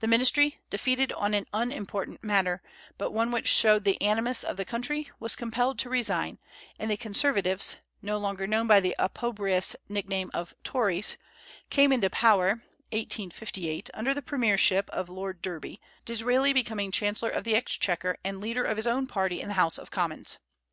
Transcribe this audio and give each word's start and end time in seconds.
The 0.00 0.08
ministry, 0.08 0.58
defeated 0.68 1.12
on 1.12 1.32
an 1.32 1.46
unimportant 1.54 2.24
matter, 2.24 2.60
but 2.98 3.12
one 3.12 3.30
which 3.30 3.46
showed 3.46 3.84
the 3.84 4.02
animus 4.02 4.42
of 4.42 4.56
the 4.56 4.64
country, 4.64 5.12
was 5.20 5.36
compelled 5.36 5.78
to 5.78 5.88
resign, 5.88 6.40
and 6.76 6.90
the 6.90 6.96
Conservatives 6.96 7.76
no 8.02 8.18
longer 8.18 8.48
known 8.48 8.66
by 8.66 8.80
the 8.80 8.96
opprobrious 8.98 9.76
nickname 9.88 10.28
of 10.34 10.56
Tories 10.64 11.18
came 11.70 11.92
into 11.92 12.10
power 12.10 12.62
(1858) 12.90 13.90
under 13.94 14.12
the 14.12 14.22
premiership 14.22 14.90
of 14.90 15.08
Lord 15.08 15.40
Derby, 15.40 15.80
Disraeli 16.04 16.52
becoming 16.52 16.90
chancellor 16.90 17.30
of 17.30 17.44
the 17.44 17.54
exchequer 17.54 18.16
and 18.24 18.40
leader 18.40 18.64
of 18.64 18.76
his 18.76 18.88
own 18.88 19.06
party 19.06 19.40
in 19.40 19.46
the 19.46 19.54
House 19.54 19.78
of 19.78 19.88
Commons. 19.92 20.40